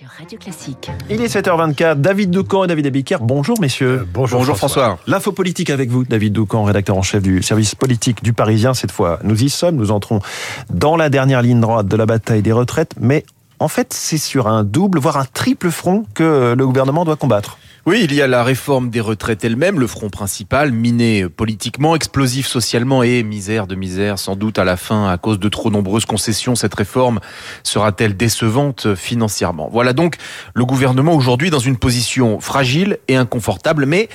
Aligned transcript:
sur 0.00 0.08
Radio 0.18 0.38
Classique. 0.38 0.90
Il 1.10 1.20
est 1.20 1.26
7h24, 1.26 1.96
David 1.96 2.30
Doucan 2.30 2.64
et 2.64 2.66
David 2.68 2.86
Abiker. 2.86 3.18
Bonjour 3.20 3.60
messieurs. 3.60 4.06
bonjour, 4.14 4.56
François. 4.56 4.98
L'info 5.06 5.32
politique 5.32 5.68
avec 5.68 5.90
vous, 5.90 6.04
David 6.04 6.32
Doucan, 6.32 6.64
rédacteur 6.64 6.96
en 6.96 7.02
chef 7.02 7.22
du 7.22 7.42
service 7.42 7.74
politique 7.74 8.22
du 8.22 8.32
Parisien. 8.32 8.72
Cette 8.72 8.92
fois, 8.92 9.18
nous 9.24 9.42
y 9.42 9.50
sommes, 9.50 9.76
nous 9.76 9.90
entrons 9.90 10.20
dans 10.70 10.96
la 10.96 11.10
dernière 11.10 11.42
ligne 11.42 11.60
droite 11.60 11.86
de 11.86 11.96
la 11.96 12.06
bataille 12.06 12.40
des 12.40 12.52
retraites, 12.52 12.94
mais 12.98 13.26
en 13.58 13.68
fait, 13.68 13.92
c'est 13.92 14.16
sur 14.16 14.48
un 14.48 14.64
double, 14.64 14.98
voire 14.98 15.18
un 15.18 15.26
triple 15.26 15.70
front 15.70 16.06
que 16.14 16.54
le 16.56 16.66
gouvernement 16.66 17.04
doit 17.04 17.16
combattre. 17.16 17.58
Oui, 17.86 18.02
il 18.04 18.12
y 18.12 18.20
a 18.20 18.26
la 18.26 18.44
réforme 18.44 18.90
des 18.90 19.00
retraites 19.00 19.42
elle-même, 19.42 19.80
le 19.80 19.86
front 19.86 20.10
principal, 20.10 20.70
miné 20.70 21.26
politiquement, 21.30 21.96
explosif 21.96 22.46
socialement 22.46 23.02
et 23.02 23.22
misère 23.22 23.66
de 23.66 23.74
misère, 23.74 24.18
sans 24.18 24.36
doute 24.36 24.58
à 24.58 24.64
la 24.64 24.76
fin, 24.76 25.08
à 25.08 25.16
cause 25.16 25.38
de 25.38 25.48
trop 25.48 25.70
nombreuses 25.70 26.04
concessions, 26.04 26.54
cette 26.54 26.74
réforme 26.74 27.20
sera-t-elle 27.62 28.18
décevante 28.18 28.94
financièrement? 28.94 29.70
Voilà 29.72 29.94
donc 29.94 30.16
le 30.52 30.66
gouvernement 30.66 31.14
aujourd'hui 31.14 31.48
dans 31.48 31.58
une 31.58 31.78
position 31.78 32.38
fragile 32.38 32.98
et 33.08 33.16
inconfortable, 33.16 33.86
mais 33.86 34.10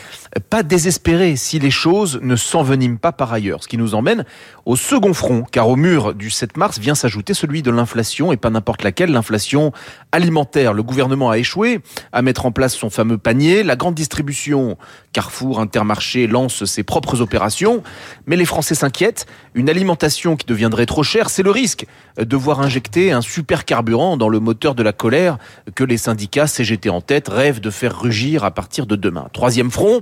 pas 0.52 0.62
désespéré 0.62 1.36
si 1.36 1.58
les 1.58 1.72
choses 1.72 2.20
ne 2.22 2.36
s'enveniment 2.36 2.98
pas 2.98 3.14
par 3.14 3.34
ailleurs. 3.34 3.64
Ce 3.64 3.68
qui 3.68 3.80
nous 3.80 3.96
emmène 3.96 4.26
au 4.68 4.76
second 4.76 5.16
front, 5.16 5.44
car 5.52 5.70
au 5.70 5.76
mur 5.76 6.14
du 6.14 6.30
7 6.30 6.56
mars 6.58 6.78
vient 6.78 6.96
s'ajouter 6.96 7.34
celui 7.34 7.64
de 7.64 7.72
l'inflation, 7.72 8.32
et 8.32 8.38
pas 8.38 8.52
n'importe 8.52 8.84
laquelle, 8.84 9.12
l'inflation 9.12 9.72
alimentaire. 10.12 10.74
Le 10.74 10.84
gouvernement 10.84 11.32
a 11.32 11.40
échoué 11.40 11.80
à 12.12 12.22
mettre 12.22 12.46
en 12.46 12.52
place 12.52 12.76
son 12.76 12.92
fameux 12.92 13.18
panier 13.18 13.55
la 13.64 13.76
grande 13.76 13.96
distribution, 13.96 14.78
Carrefour, 15.14 15.60
Intermarché, 15.60 16.28
lance 16.28 16.66
ses 16.66 16.84
propres 16.84 17.22
opérations. 17.22 17.84
Mais 18.26 18.36
les 18.36 18.46
Français 18.46 18.76
s'inquiètent. 18.76 19.26
Une 19.54 19.70
alimentation 19.70 20.36
qui 20.36 20.46
deviendrait 20.46 20.86
trop 20.86 21.04
chère, 21.04 21.30
c'est 21.30 21.44
le 21.44 21.52
risque 21.52 21.86
de 22.18 22.36
voir 22.36 22.62
injecter 22.62 23.12
un 23.12 23.22
super 23.22 23.66
carburant 23.66 24.18
dans 24.18 24.30
le 24.30 24.40
moteur 24.40 24.76
de 24.76 24.84
la 24.84 24.94
colère 24.94 25.38
que 25.76 25.84
les 25.84 25.98
syndicats 25.98 26.48
CGT 26.48 26.90
en 26.90 27.02
tête 27.02 27.28
rêvent 27.28 27.60
de 27.60 27.70
faire 27.70 28.00
rugir 28.00 28.44
à 28.44 28.52
partir 28.52 28.86
de 28.86 28.96
demain. 28.96 29.28
Troisième 29.34 29.72
front, 29.72 30.02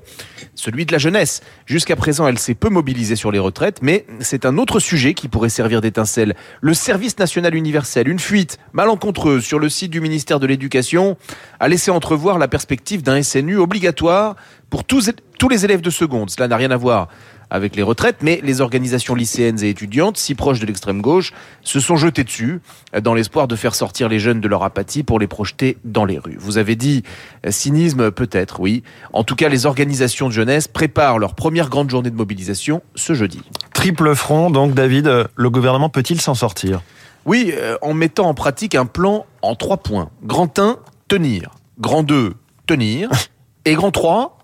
celui 0.55 0.85
de 0.85 0.91
la 0.91 0.97
jeunesse. 0.97 1.41
Jusqu'à 1.65 1.95
présent, 1.95 2.27
elle 2.27 2.39
s'est 2.39 2.55
peu 2.55 2.69
mobilisée 2.69 3.15
sur 3.15 3.31
les 3.31 3.39
retraites, 3.39 3.79
mais 3.81 4.05
c'est 4.19 4.45
un 4.45 4.57
autre 4.57 4.79
sujet 4.79 5.13
qui 5.13 5.27
pourrait 5.27 5.49
servir 5.49 5.81
d'étincelle. 5.81 6.35
Le 6.61 6.73
service 6.73 7.17
national 7.19 7.55
universel, 7.55 8.07
une 8.07 8.19
fuite 8.19 8.59
malencontreuse 8.73 9.43
sur 9.43 9.59
le 9.59 9.69
site 9.69 9.91
du 9.91 10.01
ministère 10.01 10.39
de 10.39 10.47
l'Éducation, 10.47 11.17
a 11.59 11.67
laissé 11.67 11.91
entrevoir 11.91 12.37
la 12.37 12.47
perspective 12.47 13.03
d'un 13.03 13.21
SNU 13.21 13.42
obligatoire 13.51 14.35
pour 14.69 14.83
tous, 14.83 15.11
tous 15.37 15.49
les 15.49 15.65
élèves 15.65 15.81
de 15.81 15.89
seconde. 15.89 16.29
Cela 16.29 16.47
n'a 16.47 16.57
rien 16.57 16.71
à 16.71 16.77
voir 16.77 17.09
avec 17.53 17.75
les 17.75 17.83
retraites, 17.83 18.17
mais 18.21 18.39
les 18.43 18.61
organisations 18.61 19.13
lycéennes 19.13 19.63
et 19.63 19.69
étudiantes, 19.69 20.17
si 20.17 20.33
proches 20.33 20.59
de 20.59 20.65
l'extrême 20.65 21.01
gauche, 21.01 21.33
se 21.61 21.79
sont 21.79 21.95
jetées 21.95 22.23
dessus 22.23 22.61
dans 22.99 23.13
l'espoir 23.13 23.47
de 23.47 23.55
faire 23.55 23.75
sortir 23.75 24.09
les 24.09 24.17
jeunes 24.17 24.41
de 24.41 24.47
leur 24.47 24.63
apathie 24.63 25.03
pour 25.03 25.19
les 25.19 25.27
projeter 25.27 25.77
dans 25.85 26.03
les 26.03 26.17
rues. 26.17 26.37
Vous 26.39 26.57
avez 26.57 26.75
dit 26.75 27.03
euh, 27.45 27.51
cynisme 27.51 28.09
peut-être, 28.09 28.59
oui. 28.59 28.81
En 29.13 29.23
tout 29.23 29.35
cas, 29.35 29.49
les 29.49 29.67
organisations 29.67 30.29
de 30.29 30.33
jeunesse 30.33 30.67
préparent 30.67 31.19
leur 31.19 31.35
première 31.35 31.69
grande 31.69 31.91
journée 31.91 32.09
de 32.09 32.15
mobilisation 32.15 32.81
ce 32.95 33.13
jeudi. 33.13 33.41
Triple 33.73 34.15
front, 34.15 34.49
donc 34.49 34.73
David, 34.73 35.05
euh, 35.05 35.25
le 35.35 35.51
gouvernement 35.51 35.89
peut-il 35.89 36.19
s'en 36.19 36.33
sortir? 36.33 36.81
Oui, 37.25 37.53
euh, 37.55 37.77
en 37.83 37.93
mettant 37.93 38.27
en 38.27 38.33
pratique 38.33 38.73
un 38.73 38.87
plan 38.87 39.27
en 39.43 39.53
trois 39.53 39.77
points. 39.77 40.09
Grand 40.23 40.57
1, 40.57 40.79
tenir. 41.07 41.51
Grand 41.79 42.01
2, 42.01 42.33
tenir. 42.65 43.09
Et 43.65 43.75
grand 43.75 43.91
3, 43.91 44.37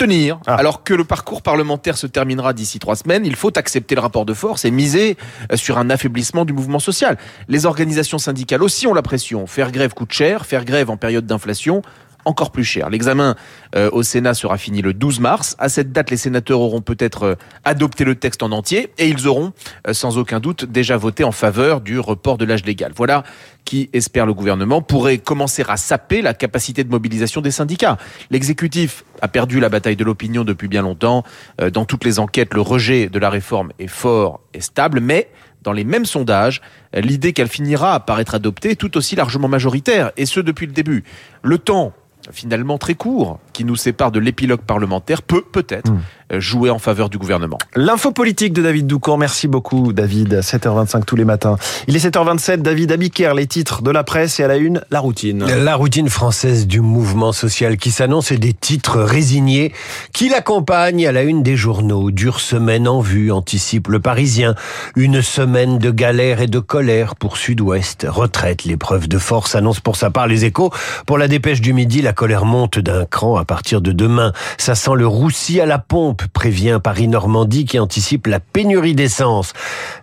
tenir. 0.00 0.40
Ah. 0.46 0.54
Alors 0.54 0.82
que 0.82 0.94
le 0.94 1.04
parcours 1.04 1.42
parlementaire 1.42 1.96
se 1.96 2.06
terminera 2.06 2.52
d'ici 2.52 2.78
trois 2.78 2.96
semaines, 2.96 3.26
il 3.26 3.36
faut 3.36 3.56
accepter 3.58 3.94
le 3.94 4.00
rapport 4.00 4.24
de 4.24 4.32
force 4.32 4.64
et 4.64 4.70
miser 4.70 5.16
euh, 5.52 5.56
sur 5.56 5.78
un 5.78 5.90
affaiblissement 5.90 6.44
du 6.44 6.52
mouvement 6.52 6.78
social. 6.78 7.18
Les 7.48 7.66
organisations 7.66 8.18
syndicales 8.18 8.62
aussi 8.62 8.86
ont 8.86 8.94
la 8.94 9.02
pression. 9.02 9.46
Faire 9.46 9.70
grève 9.70 9.92
coûte 9.92 10.12
cher, 10.12 10.46
faire 10.46 10.64
grève 10.64 10.90
en 10.90 10.96
période 10.96 11.26
d'inflation 11.26 11.82
encore 12.24 12.52
plus 12.52 12.64
cher. 12.64 12.90
L'examen 12.90 13.34
euh, 13.74 13.90
au 13.92 14.02
Sénat 14.02 14.34
sera 14.34 14.58
fini 14.58 14.82
le 14.82 14.94
12 14.94 15.20
mars. 15.20 15.56
À 15.58 15.68
cette 15.68 15.92
date, 15.92 16.10
les 16.10 16.16
sénateurs 16.16 16.60
auront 16.60 16.80
peut-être 16.80 17.22
euh, 17.24 17.34
adopté 17.64 18.04
le 18.04 18.14
texte 18.14 18.42
en 18.42 18.52
entier 18.52 18.90
et 18.98 19.08
ils 19.08 19.26
auront 19.28 19.52
euh, 19.86 19.92
sans 19.92 20.18
aucun 20.18 20.40
doute 20.40 20.64
déjà 20.64 20.96
voté 20.96 21.24
en 21.24 21.32
faveur 21.32 21.80
du 21.80 21.98
report 21.98 22.38
de 22.38 22.44
l'âge 22.44 22.64
légal. 22.64 22.92
Voilà 22.94 23.24
qui, 23.64 23.90
espère 23.92 24.26
le 24.26 24.34
gouvernement, 24.34 24.82
pourrait 24.82 25.18
commencer 25.18 25.64
à 25.68 25.76
saper 25.76 26.22
la 26.22 26.34
capacité 26.34 26.82
de 26.82 26.90
mobilisation 26.90 27.40
des 27.40 27.50
syndicats. 27.50 27.98
L'exécutif 28.30 29.04
a 29.20 29.28
perdu 29.28 29.60
la 29.60 29.68
bataille 29.68 29.96
de 29.96 30.02
l'opinion 30.02 30.44
depuis 30.44 30.66
bien 30.66 30.82
longtemps. 30.82 31.24
Dans 31.72 31.84
toutes 31.84 32.04
les 32.04 32.18
enquêtes, 32.18 32.54
le 32.54 32.62
rejet 32.62 33.08
de 33.10 33.18
la 33.18 33.28
réforme 33.28 33.70
est 33.78 33.86
fort 33.86 34.40
et 34.54 34.62
stable, 34.62 35.00
mais 35.00 35.28
dans 35.62 35.72
les 35.72 35.84
mêmes 35.84 36.06
sondages, 36.06 36.62
l'idée 36.94 37.32
qu'elle 37.32 37.48
finira 37.48 38.00
par 38.00 38.18
être 38.20 38.34
adoptée 38.34 38.70
est 38.70 38.76
tout 38.76 38.96
aussi 38.96 39.14
largement 39.14 39.48
majoritaire, 39.48 40.10
et 40.16 40.26
ce 40.26 40.40
depuis 40.40 40.66
le 40.66 40.72
début. 40.72 41.04
Le 41.42 41.58
temps 41.58 41.92
finalement 42.32 42.78
très 42.78 42.94
court 42.94 43.38
qui 43.60 43.66
nous 43.66 43.76
sépare 43.76 44.10
de 44.10 44.18
l'épilogue 44.18 44.62
parlementaire 44.62 45.20
peut 45.20 45.42
peut-être 45.42 45.92
euh, 46.32 46.40
jouer 46.40 46.70
en 46.70 46.78
faveur 46.78 47.10
du 47.10 47.18
gouvernement. 47.18 47.58
L'info 47.76 48.10
politique 48.10 48.54
de 48.54 48.62
David 48.62 48.86
Doucan. 48.86 49.18
Merci 49.18 49.48
beaucoup 49.48 49.92
David. 49.92 50.40
7h25 50.40 51.04
tous 51.04 51.16
les 51.16 51.26
matins. 51.26 51.56
Il 51.86 51.94
est 51.94 52.06
7h27. 52.06 52.62
David 52.62 52.92
Abiker, 52.92 53.34
les 53.34 53.46
titres 53.46 53.82
de 53.82 53.90
la 53.90 54.02
presse 54.02 54.40
et 54.40 54.44
à 54.44 54.48
la 54.48 54.56
une, 54.56 54.80
la 54.90 55.00
routine. 55.00 55.44
La 55.44 55.74
routine 55.74 56.08
française 56.08 56.66
du 56.66 56.80
mouvement 56.80 57.32
social 57.32 57.76
qui 57.76 57.90
s'annonce 57.90 58.32
et 58.32 58.38
des 58.38 58.54
titres 58.54 58.98
résignés 59.00 59.74
qui 60.14 60.30
l'accompagnent 60.30 61.06
à 61.06 61.12
la 61.12 61.22
une 61.22 61.42
des 61.42 61.56
journaux. 61.56 62.10
Dure 62.10 62.40
semaine 62.40 62.88
en 62.88 63.00
vue, 63.00 63.30
anticipe 63.30 63.88
le 63.88 64.00
Parisien. 64.00 64.54
Une 64.96 65.20
semaine 65.20 65.76
de 65.76 65.90
galère 65.90 66.40
et 66.40 66.46
de 66.46 66.60
colère 66.60 67.14
pour 67.14 67.36
Sud-Ouest. 67.36 68.06
Retraite, 68.08 68.64
l'épreuve 68.64 69.06
de 69.06 69.18
force 69.18 69.54
annonce 69.54 69.80
pour 69.80 69.96
sa 69.96 70.08
part 70.08 70.28
les 70.28 70.46
échos. 70.46 70.72
Pour 71.04 71.18
la 71.18 71.28
dépêche 71.28 71.60
du 71.60 71.74
midi, 71.74 72.00
la 72.00 72.14
colère 72.14 72.46
monte 72.46 72.78
d'un 72.78 73.04
cran 73.04 73.36
à 73.36 73.44
partir 73.50 73.80
de 73.80 73.90
demain. 73.90 74.32
Ça 74.58 74.76
sent 74.76 74.92
le 74.94 75.08
roussi 75.08 75.60
à 75.60 75.66
la 75.66 75.80
pompe, 75.80 76.22
prévient 76.32 76.78
Paris-Normandie 76.80 77.64
qui 77.64 77.80
anticipe 77.80 78.28
la 78.28 78.38
pénurie 78.38 78.94
d'essence. 78.94 79.54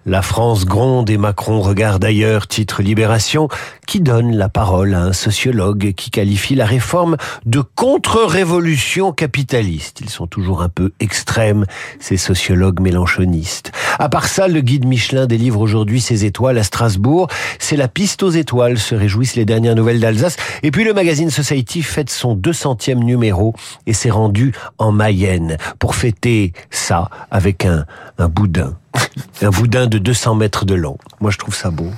La 0.06 0.22
France 0.22 0.66
gronde 0.66 1.10
et 1.10 1.18
Macron 1.18 1.62
regarde 1.62 2.04
ailleurs, 2.04 2.48
titre 2.48 2.82
Libération, 2.82 3.48
qui 3.86 4.02
donne 4.02 4.36
la 4.36 4.50
parole 4.50 4.94
à 4.94 5.02
un 5.02 5.14
sociologue 5.14 5.94
qui 5.96 6.12
qualifie 6.12 6.56
la 6.56 6.66
réforme 6.66 7.16
de 7.46 7.62
contre-révolution 7.62 9.14
capitaliste. 9.14 10.02
Ils 10.02 10.10
sont 10.10 10.28
toujours 10.28 10.62
un 10.62 10.68
peu 10.68 10.92
extrêmes, 11.00 11.66
ces 12.02 12.18
sociologues 12.18 12.82
mélanchonistes. 12.82 13.72
À 13.98 14.10
part 14.10 14.28
ça, 14.28 14.50
le 14.50 14.60
guide 14.60 14.86
Michelin 14.86 15.26
délivre 15.26 15.62
aujourd'hui 15.62 16.02
ses 16.02 16.26
étoiles 16.26 16.58
à 16.58 16.64
Strasbourg. 16.64 17.30
C'est 17.60 17.78
la 17.78 17.88
piste 17.88 18.24
aux 18.24 18.30
étoiles, 18.30 18.78
se 18.78 18.94
réjouissent 18.94 19.38
les 19.38 19.46
dernières 19.46 19.76
nouvelles 19.76 20.02
d'Alsace. 20.02 20.36
Et 20.64 20.72
puis 20.72 20.84
le 20.84 20.94
magazine 20.94 21.30
Society 21.30 21.82
fête 21.82 22.10
son 22.10 22.36
200e 22.36 22.96
numéro 22.96 23.27
et 23.86 23.94
s'est 23.94 24.10
rendu 24.10 24.54
en 24.78 24.92
Mayenne 24.92 25.58
pour 25.80 25.96
fêter 25.96 26.54
ça 26.70 27.10
avec 27.32 27.66
un, 27.66 27.86
un 28.18 28.30
boudin. 28.30 28.76
un 29.42 29.50
boudin 29.50 29.88
de 29.88 29.98
200 29.98 30.36
mètres 30.36 30.66
de 30.66 30.76
long. 30.76 30.98
Moi, 31.20 31.32
je 31.32 31.38
trouve 31.38 31.56
ça 31.56 31.72
beau. 31.72 31.92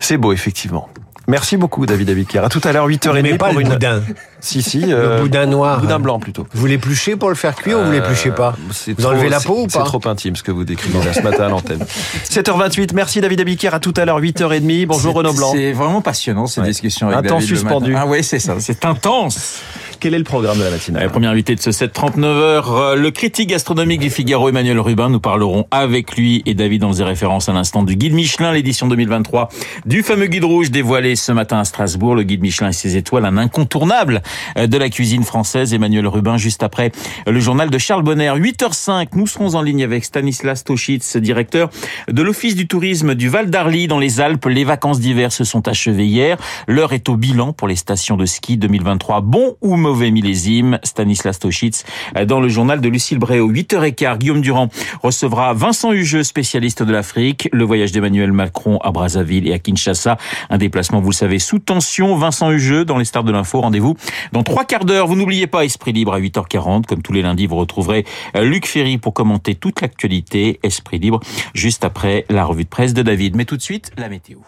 C'est 0.00 0.16
beau, 0.16 0.32
effectivement. 0.32 0.88
Merci 1.26 1.56
beaucoup, 1.56 1.86
David 1.86 2.10
Abiker. 2.10 2.44
À 2.44 2.48
tout 2.50 2.60
à 2.64 2.72
l'heure, 2.72 2.86
8h30. 2.88 3.22
Mais 3.22 3.38
pas 3.38 3.48
pour 3.48 3.58
le 3.58 3.64
boudin. 3.64 4.02
Si, 4.40 4.62
si. 4.62 4.80
le 4.80 4.94
euh, 4.94 5.20
boudin 5.22 5.46
noir. 5.46 5.80
Boudin 5.80 5.98
blanc, 5.98 6.18
plutôt. 6.18 6.46
Vous 6.52 6.66
l'épluchez 6.66 7.16
pour 7.16 7.30
le 7.30 7.34
faire 7.34 7.54
cuire 7.54 7.80
ou 7.80 7.84
vous 7.84 7.92
l'épluchez 7.92 8.30
pas 8.30 8.54
euh, 8.58 8.92
Vous 8.98 9.06
enlevez 9.06 9.30
la 9.30 9.40
peau 9.40 9.62
ou 9.62 9.66
pas 9.66 9.78
C'est 9.78 9.84
trop 9.84 10.06
intime, 10.06 10.36
ce 10.36 10.42
que 10.42 10.52
vous 10.52 10.64
décrivez 10.64 11.12
ce 11.14 11.22
matin 11.22 11.46
à 11.46 11.48
l'antenne. 11.48 11.82
7h28. 12.24 12.90
Merci, 12.94 13.22
David 13.22 13.40
Abiker. 13.40 13.72
À 13.72 13.80
tout 13.80 13.94
à 13.96 14.04
l'heure, 14.04 14.20
8h30. 14.20 14.86
Bonjour, 14.86 15.14
Renaud 15.14 15.32
Blanc. 15.32 15.52
C'est 15.52 15.72
vraiment 15.72 16.02
passionnant, 16.02 16.46
ces 16.46 16.60
discussions 16.60 17.08
avec 17.08 17.24
Un 17.24 17.28
temps 17.28 17.40
suspendu. 17.40 17.94
Ah 17.96 18.04
oui, 18.06 18.22
c'est 18.22 18.38
ça. 18.38 18.56
C'est 18.58 18.84
intense. 18.84 19.62
Quel 20.04 20.12
est 20.12 20.18
le 20.18 20.24
programme 20.24 20.58
de 20.58 20.64
la 20.64 20.70
matinale 20.70 21.02
La 21.02 21.08
première 21.08 21.30
invitée 21.30 21.54
de 21.54 21.60
ce 21.62 21.70
7-39h, 21.70 22.64
euh, 22.68 22.94
le 22.94 23.10
critique 23.10 23.48
gastronomique 23.48 24.02
du 24.02 24.10
Figaro, 24.10 24.50
Emmanuel 24.50 24.78
Rubin. 24.78 25.08
Nous 25.08 25.18
parlerons 25.18 25.66
avec 25.70 26.14
lui 26.14 26.42
et 26.44 26.52
David 26.52 26.82
dans 26.82 26.90
des 26.90 27.02
références 27.02 27.48
à 27.48 27.54
l'instant 27.54 27.82
du 27.82 27.96
guide 27.96 28.12
Michelin, 28.12 28.52
l'édition 28.52 28.86
2023 28.86 29.48
du 29.86 30.02
fameux 30.02 30.26
guide 30.26 30.44
rouge 30.44 30.70
dévoilé 30.70 31.16
ce 31.16 31.32
matin 31.32 31.58
à 31.58 31.64
Strasbourg. 31.64 32.14
Le 32.16 32.22
guide 32.22 32.42
Michelin 32.42 32.68
et 32.68 32.74
ses 32.74 32.98
étoiles, 32.98 33.24
un 33.24 33.38
incontournable 33.38 34.20
euh, 34.58 34.66
de 34.66 34.76
la 34.76 34.90
cuisine 34.90 35.22
française. 35.22 35.72
Emmanuel 35.72 36.06
Rubin, 36.06 36.36
juste 36.36 36.62
après 36.62 36.92
le 37.26 37.40
journal 37.40 37.70
de 37.70 37.78
Charles 37.78 38.02
Bonner. 38.02 38.28
8h05, 38.36 39.06
nous 39.14 39.26
serons 39.26 39.54
en 39.54 39.62
ligne 39.62 39.84
avec 39.84 40.04
Stanislas 40.04 40.64
Tochitz, 40.64 41.16
directeur 41.16 41.70
de 42.08 42.22
l'Office 42.22 42.56
du 42.56 42.68
tourisme 42.68 43.14
du 43.14 43.30
Val 43.30 43.48
d'Arly 43.48 43.88
dans 43.88 43.98
les 43.98 44.20
Alpes. 44.20 44.44
Les 44.44 44.64
vacances 44.64 45.00
d'hiver 45.00 45.32
se 45.32 45.44
sont 45.44 45.66
achevées 45.66 46.04
hier. 46.04 46.36
L'heure 46.68 46.92
est 46.92 47.08
au 47.08 47.16
bilan 47.16 47.54
pour 47.54 47.68
les 47.68 47.76
stations 47.76 48.18
de 48.18 48.26
ski 48.26 48.58
2023. 48.58 49.22
Bon 49.22 49.56
ou 49.62 49.76
mauvais 49.76 49.93
mauvais 49.94 50.10
millésime, 50.10 50.80
Stanislas 50.82 51.38
Tochitz, 51.38 51.84
dans 52.26 52.40
le 52.40 52.48
journal 52.48 52.80
de 52.80 52.88
Lucille 52.88 53.20
Bréau. 53.20 53.48
8h15, 53.48 54.18
Guillaume 54.18 54.40
Durand 54.40 54.68
recevra 55.04 55.54
Vincent 55.54 55.92
Hugeux, 55.92 56.24
spécialiste 56.24 56.82
de 56.82 56.90
l'Afrique, 56.90 57.48
le 57.52 57.62
voyage 57.62 57.92
d'Emmanuel 57.92 58.32
Macron 58.32 58.78
à 58.78 58.90
Brazzaville 58.90 59.46
et 59.46 59.52
à 59.52 59.60
Kinshasa, 59.60 60.18
un 60.50 60.58
déplacement, 60.58 61.00
vous 61.00 61.10
le 61.10 61.14
savez, 61.14 61.38
sous 61.38 61.60
tension. 61.60 62.16
Vincent 62.16 62.50
Hugeux 62.50 62.84
dans 62.84 62.98
les 62.98 63.04
stars 63.04 63.22
de 63.22 63.30
l'info, 63.30 63.60
rendez-vous 63.60 63.94
dans 64.32 64.42
trois 64.42 64.64
quarts 64.64 64.84
d'heure. 64.84 65.06
Vous 65.06 65.14
n'oubliez 65.14 65.46
pas 65.46 65.64
Esprit 65.64 65.92
Libre 65.92 66.14
à 66.14 66.18
8h40, 66.18 66.86
comme 66.86 67.00
tous 67.00 67.12
les 67.12 67.22
lundis, 67.22 67.46
vous 67.46 67.54
retrouverez 67.54 68.04
Luc 68.34 68.66
Ferry 68.66 68.98
pour 68.98 69.14
commenter 69.14 69.54
toute 69.54 69.80
l'actualité. 69.80 70.58
Esprit 70.64 70.98
Libre, 70.98 71.20
juste 71.54 71.84
après 71.84 72.24
la 72.28 72.44
revue 72.44 72.64
de 72.64 72.68
presse 72.68 72.94
de 72.94 73.02
David. 73.02 73.36
Mais 73.36 73.44
tout 73.44 73.56
de 73.56 73.62
suite, 73.62 73.92
la 73.96 74.08
météo. 74.08 74.38